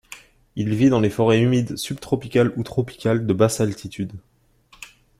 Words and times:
Il 0.55 0.73
vit 0.73 0.89
dans 0.89 0.99
les 0.99 1.11
forêts 1.11 1.39
humides 1.41 1.77
subtropicales 1.77 2.53
ou 2.57 2.63
tropicales 2.63 3.27
de 3.27 3.33
basse 3.35 3.61
altitude. 3.61 4.13